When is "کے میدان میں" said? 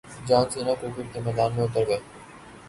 1.13-1.63